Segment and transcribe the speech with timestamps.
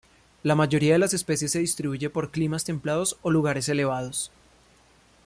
[0.41, 4.31] La mayoría de las especies se distribuye por climas templados o lugares elevados.